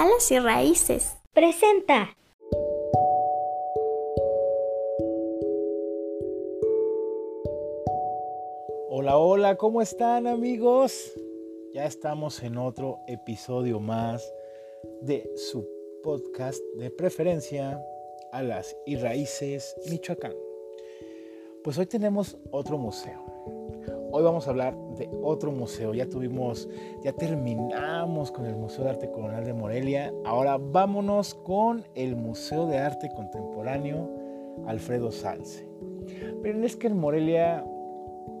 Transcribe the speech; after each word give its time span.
Alas 0.00 0.30
y 0.30 0.38
Raíces. 0.38 1.16
Presenta. 1.34 2.16
Hola, 8.90 9.18
hola, 9.18 9.56
¿cómo 9.56 9.82
están 9.82 10.28
amigos? 10.28 11.12
Ya 11.74 11.84
estamos 11.84 12.40
en 12.44 12.58
otro 12.58 13.00
episodio 13.08 13.80
más 13.80 14.32
de 15.02 15.28
su 15.34 15.68
podcast 16.04 16.62
de 16.76 16.92
preferencia, 16.92 17.84
Alas 18.30 18.76
y 18.86 18.94
Raíces 18.94 19.74
Michoacán. 19.90 20.36
Pues 21.64 21.76
hoy 21.76 21.86
tenemos 21.86 22.38
otro 22.52 22.78
museo. 22.78 23.37
Hoy 24.10 24.22
vamos 24.22 24.46
a 24.46 24.50
hablar 24.50 24.74
de 24.96 25.10
otro 25.22 25.52
museo. 25.52 25.92
Ya 25.92 26.08
tuvimos, 26.08 26.68
ya 27.02 27.12
terminamos 27.12 28.30
con 28.30 28.46
el 28.46 28.56
Museo 28.56 28.84
de 28.84 28.90
Arte 28.90 29.10
Colonial 29.10 29.44
de 29.44 29.52
Morelia. 29.52 30.14
Ahora 30.24 30.56
vámonos 30.56 31.34
con 31.34 31.84
el 31.94 32.16
Museo 32.16 32.66
de 32.66 32.78
Arte 32.78 33.10
Contemporáneo 33.14 34.08
Alfredo 34.66 35.10
Salce. 35.10 35.68
Pero 36.42 36.64
es 36.64 36.74
que 36.74 36.86
en 36.86 36.98
Morelia 36.98 37.64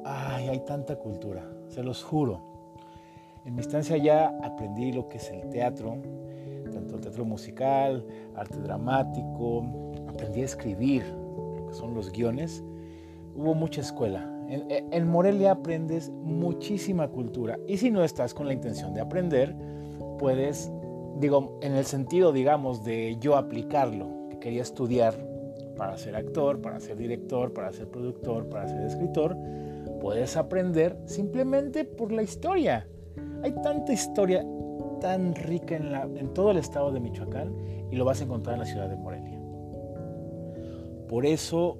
ay, 0.04 0.48
hay 0.48 0.60
tanta 0.60 0.96
cultura, 0.96 1.46
se 1.68 1.82
los 1.82 2.02
juro. 2.02 2.40
En 3.44 3.54
mi 3.54 3.60
estancia 3.60 3.96
ya 3.98 4.38
aprendí 4.42 4.92
lo 4.92 5.08
que 5.08 5.18
es 5.18 5.30
el 5.30 5.48
teatro, 5.50 5.98
tanto 6.72 6.96
el 6.96 7.00
teatro 7.00 7.24
musical, 7.24 8.06
arte 8.34 8.58
dramático, 8.58 9.64
aprendí 10.08 10.42
a 10.42 10.44
escribir, 10.44 11.04
lo 11.56 11.66
que 11.66 11.74
son 11.74 11.94
los 11.94 12.10
guiones. 12.10 12.64
Hubo 13.34 13.54
mucha 13.54 13.80
escuela, 13.80 14.37
en, 14.48 15.08
Morelia 15.08 15.52
aprendes 15.52 16.10
muchísima 16.10 17.08
cultura 17.08 17.58
y 17.66 17.76
si 17.76 17.90
no 17.90 18.02
estás 18.02 18.32
con 18.32 18.46
la 18.46 18.54
intención 18.54 18.94
de 18.94 19.00
aprender, 19.00 19.54
puedes, 20.18 20.70
digo, 21.18 21.58
en 21.62 21.74
el 21.74 21.84
sentido, 21.84 22.32
digamos, 22.32 22.84
de 22.84 23.16
yo 23.20 23.36
aplicarlo, 23.36 24.28
que 24.30 24.38
quería 24.38 24.62
estudiar 24.62 25.14
para 25.76 25.96
ser 25.98 26.16
actor, 26.16 26.60
para 26.60 26.80
ser 26.80 26.96
director, 26.96 27.52
para 27.52 27.72
ser 27.72 27.88
productor, 27.88 28.48
para 28.48 28.66
ser 28.68 28.80
escritor, 28.82 29.36
puedes 30.00 30.36
aprender 30.36 30.98
simplemente 31.04 31.84
por 31.84 32.10
la 32.10 32.22
historia. 32.22 32.88
Hay 33.42 33.52
tanta 33.62 33.92
historia 33.92 34.44
tan 35.00 35.34
rica 35.34 35.76
en, 35.76 35.94
en 36.16 36.32
todo 36.32 36.50
el 36.50 36.56
estado 36.56 36.90
de 36.90 37.00
Michoacán 37.00 37.54
y 37.90 37.96
lo 37.96 38.04
vas 38.04 38.20
a 38.20 38.24
encontrar 38.24 38.54
en 38.54 38.60
la 38.60 38.66
ciudad 38.66 38.88
de 38.88 38.96
Morelia. 38.96 39.38
Por 41.06 41.24
eso 41.24 41.78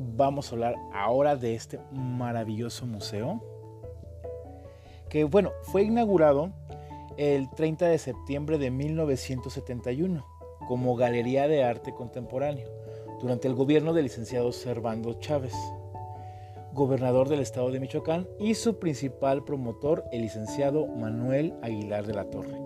vamos 0.00 0.50
a 0.50 0.54
hablar 0.54 0.74
ahora 0.92 1.36
de 1.36 1.54
este 1.54 1.78
maravilloso 1.92 2.86
museo, 2.86 3.42
que 5.08 5.24
bueno, 5.24 5.50
fue 5.62 5.82
inaugurado 5.82 6.52
el 7.16 7.50
30 7.50 7.86
de 7.86 7.98
septiembre 7.98 8.58
de 8.58 8.70
1971 8.70 10.24
como 10.66 10.96
Galería 10.96 11.48
de 11.48 11.64
Arte 11.64 11.92
Contemporáneo 11.92 12.68
durante 13.20 13.48
el 13.48 13.54
gobierno 13.54 13.92
del 13.92 14.04
licenciado 14.04 14.52
Servando 14.52 15.14
Chávez, 15.14 15.54
gobernador 16.72 17.28
del 17.28 17.40
estado 17.40 17.70
de 17.70 17.80
Michoacán, 17.80 18.26
y 18.38 18.54
su 18.54 18.78
principal 18.78 19.44
promotor, 19.44 20.04
el 20.12 20.22
licenciado 20.22 20.86
Manuel 20.86 21.54
Aguilar 21.60 22.06
de 22.06 22.14
la 22.14 22.30
Torre, 22.30 22.56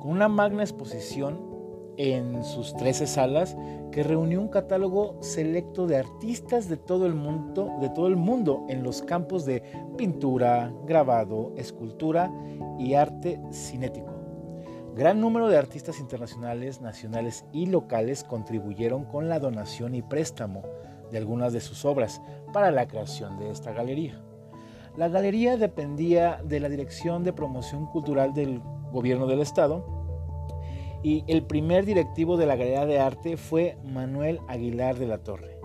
con 0.00 0.10
una 0.10 0.28
magna 0.28 0.62
exposición 0.62 1.53
en 1.96 2.44
sus 2.44 2.74
13 2.76 3.06
salas 3.06 3.56
que 3.92 4.02
reunió 4.02 4.40
un 4.40 4.48
catálogo 4.48 5.16
selecto 5.20 5.86
de 5.86 5.96
artistas 5.96 6.68
de 6.68 6.76
todo 6.76 7.06
el 7.06 7.14
mundo, 7.14 7.70
de 7.80 7.88
todo 7.90 8.08
el 8.08 8.16
mundo 8.16 8.64
en 8.68 8.82
los 8.82 9.02
campos 9.02 9.44
de 9.44 9.62
pintura, 9.96 10.72
grabado, 10.86 11.52
escultura 11.56 12.32
y 12.78 12.94
arte 12.94 13.40
cinético. 13.52 14.12
Gran 14.96 15.20
número 15.20 15.48
de 15.48 15.58
artistas 15.58 15.98
internacionales, 15.98 16.80
nacionales 16.80 17.44
y 17.52 17.66
locales 17.66 18.24
contribuyeron 18.24 19.04
con 19.04 19.28
la 19.28 19.40
donación 19.40 19.94
y 19.94 20.02
préstamo 20.02 20.62
de 21.10 21.18
algunas 21.18 21.52
de 21.52 21.60
sus 21.60 21.84
obras 21.84 22.20
para 22.52 22.70
la 22.70 22.86
creación 22.86 23.38
de 23.38 23.50
esta 23.50 23.72
galería. 23.72 24.20
La 24.96 25.08
galería 25.08 25.56
dependía 25.56 26.40
de 26.44 26.60
la 26.60 26.68
Dirección 26.68 27.24
de 27.24 27.32
Promoción 27.32 27.86
Cultural 27.86 28.34
del 28.34 28.60
Gobierno 28.92 29.26
del 29.26 29.40
Estado 29.40 29.93
y 31.04 31.22
el 31.26 31.42
primer 31.42 31.84
directivo 31.84 32.38
de 32.38 32.46
la 32.46 32.56
Galería 32.56 32.86
de 32.86 32.98
Arte 32.98 33.36
fue 33.36 33.76
Manuel 33.84 34.40
Aguilar 34.48 34.98
de 34.98 35.06
la 35.06 35.18
Torre, 35.18 35.60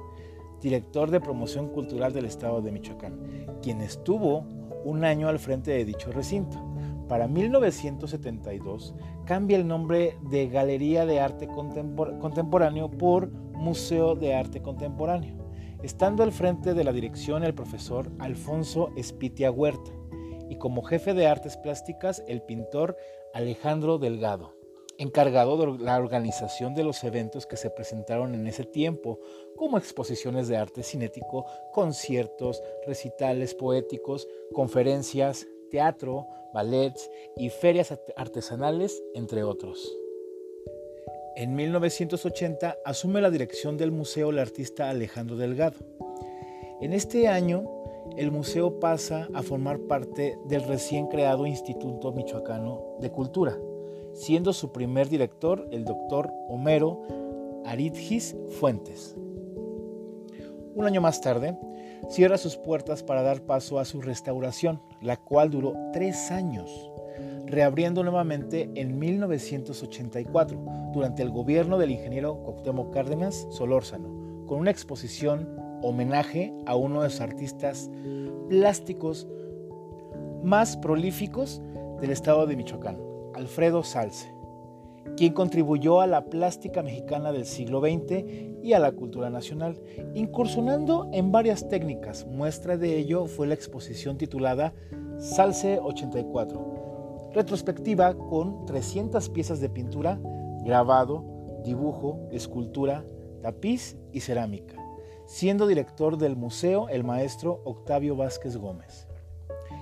director 0.61 1.09
de 1.09 1.21
promoción 1.21 1.69
cultural 1.69 2.11
del 2.11 2.25
estado 2.25 2.61
de 2.61 2.73
Michoacán, 2.73 3.47
quien 3.61 3.79
estuvo 3.79 4.45
un 4.83 5.05
año 5.05 5.29
al 5.29 5.39
frente 5.39 5.71
de 5.71 5.85
dicho 5.85 6.11
recinto. 6.11 6.61
Para 7.07 7.29
1972 7.29 8.93
cambia 9.25 9.57
el 9.57 9.65
nombre 9.65 10.17
de 10.29 10.49
Galería 10.49 11.05
de 11.05 11.21
Arte 11.21 11.47
Contemporáneo 11.47 12.91
por 12.91 13.31
Museo 13.31 14.15
de 14.15 14.35
Arte 14.35 14.61
Contemporáneo, 14.61 15.35
estando 15.81 16.23
al 16.23 16.33
frente 16.33 16.73
de 16.73 16.83
la 16.83 16.91
dirección 16.91 17.45
el 17.45 17.55
profesor 17.55 18.11
Alfonso 18.19 18.89
Espitia 18.97 19.51
Huerta 19.51 19.91
y 20.49 20.57
como 20.57 20.83
jefe 20.83 21.13
de 21.13 21.27
artes 21.27 21.55
plásticas 21.55 22.23
el 22.27 22.41
pintor 22.41 22.97
Alejandro 23.33 23.99
Delgado 23.99 24.58
encargado 24.99 25.57
de 25.57 25.83
la 25.83 25.97
organización 25.97 26.75
de 26.75 26.83
los 26.83 27.03
eventos 27.03 27.47
que 27.47 27.57
se 27.57 27.69
presentaron 27.69 28.35
en 28.35 28.45
ese 28.45 28.65
tiempo, 28.65 29.19
como 29.55 29.77
exposiciones 29.77 30.49
de 30.49 30.57
arte 30.57 30.83
cinético, 30.83 31.45
conciertos, 31.71 32.61
recitales 32.85 33.55
poéticos, 33.55 34.27
conferencias, 34.53 35.47
teatro, 35.71 36.27
ballets 36.53 37.09
y 37.37 37.49
ferias 37.49 37.97
artesanales, 38.17 39.01
entre 39.13 39.43
otros. 39.43 39.97
En 41.37 41.55
1980 41.55 42.77
asume 42.83 43.21
la 43.21 43.31
dirección 43.31 43.77
del 43.77 43.91
museo 43.91 44.31
el 44.31 44.39
artista 44.39 44.89
Alejandro 44.89 45.37
Delgado. 45.37 45.77
En 46.81 46.91
este 46.91 47.29
año, 47.29 47.63
el 48.17 48.31
museo 48.31 48.81
pasa 48.81 49.29
a 49.33 49.43
formar 49.43 49.79
parte 49.79 50.37
del 50.45 50.63
recién 50.63 51.07
creado 51.07 51.45
Instituto 51.45 52.11
Michoacano 52.11 52.97
de 52.99 53.11
Cultura, 53.11 53.57
siendo 54.19 54.51
su 54.51 54.73
primer 54.73 55.07
director 55.07 55.65
el 55.71 55.85
doctor 55.85 56.29
Homero 56.49 57.01
Aridgis 57.65 58.35
Fuentes. 58.59 59.15
Un 60.75 60.85
año 60.85 60.99
más 60.99 61.21
tarde, 61.21 61.57
cierra 62.09 62.37
sus 62.37 62.57
puertas 62.57 63.01
para 63.01 63.21
dar 63.23 63.41
paso 63.41 63.79
a 63.79 63.85
su 63.85 64.01
restauración, 64.01 64.81
la 65.01 65.15
cual 65.15 65.49
duró 65.49 65.73
tres 65.93 66.31
años, 66.31 66.91
reabriendo 67.45 68.03
nuevamente 68.03 68.69
en 68.75 68.99
1984 68.99 70.59
durante 70.93 71.23
el 71.23 71.29
gobierno 71.29 71.77
del 71.77 71.91
ingeniero 71.91 72.43
Cuauhtémoc 72.43 72.93
Cárdenas 72.93 73.47
Solórzano, 73.51 74.45
con 74.47 74.59
una 74.59 74.71
exposición 74.71 75.47
homenaje 75.81 76.53
a 76.65 76.75
uno 76.75 77.01
de 77.01 77.07
los 77.07 77.21
artistas 77.21 77.89
plásticos 78.49 79.27
más 80.43 80.75
prolíficos 80.75 81.61
del 82.01 82.11
estado 82.11 82.47
de 82.47 82.57
Michoacán, 82.57 83.08
Alfredo 83.33 83.83
Salce, 83.83 84.33
quien 85.15 85.33
contribuyó 85.33 86.01
a 86.01 86.07
la 86.07 86.25
plástica 86.25 86.83
mexicana 86.83 87.31
del 87.31 87.45
siglo 87.45 87.81
XX 87.81 88.23
y 88.63 88.73
a 88.73 88.79
la 88.79 88.91
cultura 88.91 89.29
nacional, 89.29 89.81
incursionando 90.13 91.09
en 91.13 91.31
varias 91.31 91.67
técnicas. 91.67 92.25
Muestra 92.25 92.77
de 92.77 92.97
ello 92.97 93.25
fue 93.25 93.47
la 93.47 93.53
exposición 93.53 94.17
titulada 94.17 94.73
Salce 95.17 95.79
84, 95.81 97.31
retrospectiva 97.33 98.13
con 98.15 98.65
300 98.65 99.29
piezas 99.29 99.59
de 99.59 99.69
pintura, 99.69 100.19
grabado, 100.63 101.61
dibujo, 101.63 102.27
escultura, 102.31 103.05
tapiz 103.41 103.97
y 104.11 104.21
cerámica, 104.21 104.75
siendo 105.25 105.67
director 105.67 106.17
del 106.17 106.35
museo 106.35 106.89
el 106.89 107.03
maestro 107.03 107.61
Octavio 107.65 108.15
Vázquez 108.15 108.57
Gómez. 108.57 109.07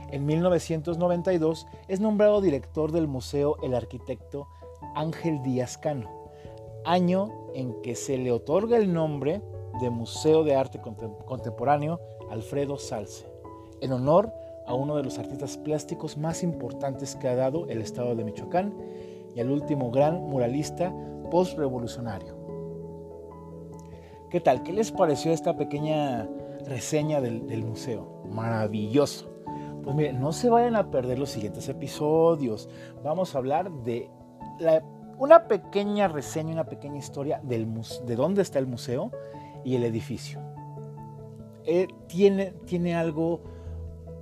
En 0.09 0.25
1992 0.25 1.67
es 1.89 1.99
nombrado 1.99 2.39
director 2.39 2.91
del 2.91 3.07
museo 3.07 3.57
el 3.61 3.73
arquitecto 3.73 4.47
Ángel 4.95 5.43
Díaz 5.43 5.77
Cano, 5.77 6.09
año 6.85 7.29
en 7.53 7.81
que 7.81 7.95
se 7.95 8.17
le 8.17 8.31
otorga 8.31 8.77
el 8.77 8.93
nombre 8.93 9.41
de 9.81 9.89
Museo 9.89 10.43
de 10.43 10.55
Arte 10.55 10.79
Contemporáneo 11.25 11.99
Alfredo 12.29 12.77
Salce, 12.77 13.25
en 13.81 13.91
honor 13.91 14.31
a 14.65 14.73
uno 14.73 14.95
de 14.95 15.03
los 15.03 15.19
artistas 15.19 15.57
plásticos 15.57 16.17
más 16.17 16.41
importantes 16.41 17.15
que 17.15 17.27
ha 17.27 17.35
dado 17.35 17.67
el 17.67 17.81
estado 17.81 18.15
de 18.15 18.23
Michoacán 18.23 18.73
y 19.35 19.41
al 19.41 19.51
último 19.51 19.91
gran 19.91 20.21
muralista 20.21 20.93
postrevolucionario. 21.29 22.35
¿Qué 24.29 24.39
tal? 24.39 24.63
¿Qué 24.63 24.73
les 24.73 24.91
pareció 24.91 25.31
esta 25.31 25.55
pequeña 25.57 26.27
reseña 26.65 27.21
del, 27.21 27.47
del 27.47 27.63
museo? 27.63 28.23
Maravilloso. 28.29 29.36
Pues 29.87 29.95
miren, 29.95 30.19
no 30.19 30.33
se 30.33 30.49
vayan 30.49 30.75
a 30.75 30.91
perder 30.91 31.17
los 31.17 31.29
siguientes 31.29 31.69
episodios. 31.69 32.67
Vamos 33.05 33.33
a 33.33 33.37
hablar 33.37 33.71
de 33.71 34.09
una 35.17 35.47
pequeña 35.47 36.09
reseña, 36.09 36.51
una 36.51 36.65
pequeña 36.65 36.97
historia 36.97 37.39
del, 37.41 37.69
de 38.05 38.15
dónde 38.17 38.41
está 38.41 38.59
el 38.59 38.67
museo 38.67 39.13
y 39.63 39.75
el 39.75 39.85
edificio. 39.85 40.41
Eh, 41.63 41.87
tiene, 42.07 42.47
tiene 42.65 42.97
algo 42.97 43.39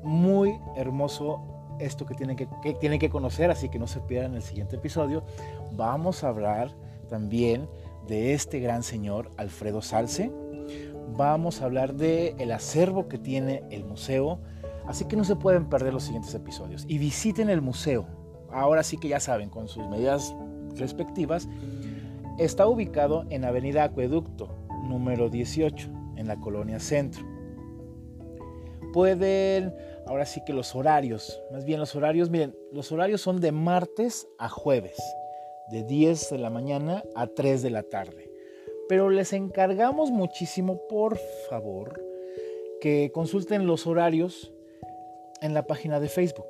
muy 0.03 0.59
hermoso 0.75 1.41
esto 1.79 2.05
que 2.05 2.13
tienen 2.13 2.35
que, 2.35 2.47
tienen 2.79 2.99
que 2.99 3.09
conocer, 3.09 3.49
así 3.49 3.67
que 3.67 3.79
no 3.79 3.87
se 3.87 4.01
pierdan 4.01 4.35
el 4.35 4.43
siguiente 4.43 4.75
episodio. 4.75 5.23
Vamos 5.71 6.23
a 6.23 6.27
hablar 6.27 6.75
también 7.09 7.67
de 8.07 8.35
este 8.35 8.59
gran 8.59 8.83
señor 8.83 9.31
Alfredo 9.35 9.81
Salce. 9.81 10.31
Vamos 11.17 11.63
a 11.63 11.65
hablar 11.65 11.95
de 11.95 12.35
el 12.37 12.51
acervo 12.51 13.07
que 13.07 13.17
tiene 13.17 13.63
el 13.71 13.83
museo, 13.83 14.41
así 14.87 15.05
que 15.05 15.15
no 15.15 15.23
se 15.23 15.35
pueden 15.35 15.69
perder 15.69 15.93
los 15.93 16.03
siguientes 16.03 16.33
episodios. 16.33 16.85
Y 16.87 16.97
visiten 16.97 17.49
el 17.49 17.61
museo. 17.61 18.07
Ahora 18.51 18.83
sí 18.83 18.97
que 18.97 19.07
ya 19.07 19.19
saben, 19.19 19.49
con 19.49 19.67
sus 19.67 19.87
medidas 19.87 20.35
respectivas. 20.75 21.47
Está 22.37 22.67
ubicado 22.67 23.25
en 23.29 23.45
Avenida 23.45 23.83
Acueducto, 23.83 24.49
número 24.83 25.29
18, 25.29 25.89
en 26.17 26.27
la 26.27 26.39
colonia 26.39 26.79
Centro. 26.79 27.25
Pueden, 28.93 29.73
ahora 30.07 30.25
sí 30.25 30.41
que 30.45 30.53
los 30.53 30.75
horarios, 30.75 31.41
más 31.51 31.65
bien 31.65 31.79
los 31.79 31.95
horarios, 31.95 32.29
miren, 32.29 32.55
los 32.71 32.91
horarios 32.91 33.21
son 33.21 33.41
de 33.41 33.51
martes 33.51 34.27
a 34.37 34.47
jueves 34.47 34.97
de 35.69 35.83
10 35.83 36.29
de 36.29 36.37
la 36.37 36.49
mañana 36.49 37.03
a 37.15 37.27
3 37.27 37.61
de 37.61 37.69
la 37.69 37.83
tarde. 37.83 38.31
Pero 38.87 39.09
les 39.09 39.33
encargamos 39.33 40.11
muchísimo, 40.11 40.79
por 40.87 41.17
favor, 41.49 42.01
que 42.79 43.11
consulten 43.13 43.65
los 43.65 43.87
horarios 43.87 44.53
en 45.41 45.53
la 45.53 45.67
página 45.67 45.99
de 45.99 46.07
Facebook, 46.07 46.45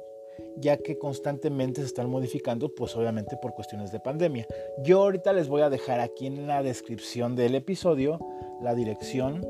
ya 0.58 0.78
que 0.78 0.98
constantemente 0.98 1.82
se 1.82 1.88
están 1.88 2.10
modificando, 2.10 2.74
pues 2.74 2.96
obviamente 2.96 3.38
por 3.38 3.54
cuestiones 3.54 3.92
de 3.92 4.00
pandemia. 4.00 4.48
Yo 4.84 5.02
ahorita 5.02 5.34
les 5.34 5.48
voy 5.48 5.62
a 5.62 5.70
dejar 5.70 6.00
aquí 6.00 6.28
en 6.28 6.48
la 6.48 6.64
descripción 6.64 7.36
del 7.36 7.56
episodio 7.56 8.20
la 8.62 8.74
dirección 8.74 9.46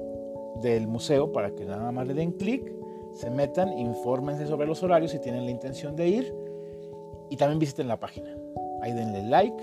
del 0.61 0.87
museo 0.87 1.31
para 1.31 1.51
que 1.51 1.65
nada 1.65 1.91
más 1.91 2.07
le 2.07 2.13
den 2.13 2.31
clic, 2.31 2.71
se 3.13 3.29
metan, 3.29 3.77
infórmense 3.77 4.47
sobre 4.47 4.67
los 4.67 4.83
horarios 4.83 5.11
si 5.11 5.19
tienen 5.19 5.45
la 5.45 5.51
intención 5.51 5.95
de 5.95 6.07
ir 6.07 6.33
y 7.29 7.37
también 7.37 7.59
visiten 7.59 7.87
la 7.87 7.99
página. 7.99 8.35
Ahí 8.81 8.93
denle 8.93 9.23
like, 9.23 9.55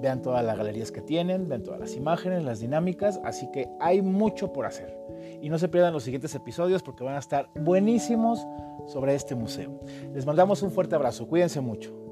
vean 0.00 0.22
todas 0.22 0.44
las 0.44 0.56
galerías 0.56 0.92
que 0.92 1.00
tienen, 1.00 1.48
vean 1.48 1.62
todas 1.62 1.80
las 1.80 1.94
imágenes, 1.94 2.44
las 2.44 2.60
dinámicas, 2.60 3.20
así 3.24 3.50
que 3.50 3.68
hay 3.80 4.02
mucho 4.02 4.52
por 4.52 4.66
hacer. 4.66 4.96
Y 5.40 5.48
no 5.48 5.58
se 5.58 5.68
pierdan 5.68 5.92
los 5.92 6.04
siguientes 6.04 6.34
episodios 6.34 6.82
porque 6.82 7.04
van 7.04 7.14
a 7.14 7.18
estar 7.18 7.50
buenísimos 7.54 8.46
sobre 8.86 9.14
este 9.14 9.34
museo. 9.34 9.80
Les 10.14 10.26
mandamos 10.26 10.62
un 10.62 10.70
fuerte 10.70 10.94
abrazo, 10.94 11.26
cuídense 11.28 11.60
mucho. 11.60 12.07